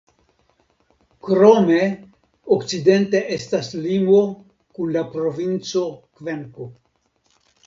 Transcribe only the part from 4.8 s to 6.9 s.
la provinco Kvenko.